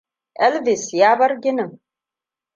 Elvis 0.45 0.85
ya 0.99 1.11
bar 1.19 1.33
ginin. 1.43 1.71